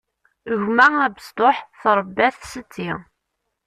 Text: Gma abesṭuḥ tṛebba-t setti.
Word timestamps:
Gma 0.63 0.87
abesṭuḥ 1.05 1.57
tṛebba-t 1.81 2.41
setti. 2.51 2.91